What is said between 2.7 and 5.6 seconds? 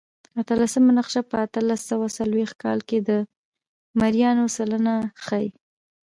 کې د مریانو سلنه ښيي.